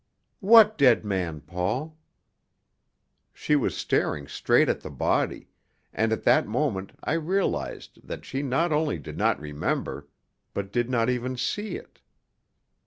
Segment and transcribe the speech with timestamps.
[0.39, 1.95] "What dead man, Paul?"
[3.35, 5.47] She was staring straight at the body,
[5.93, 10.07] and at that moment I realized that she not only did not remember,
[10.55, 11.99] but did not even see it.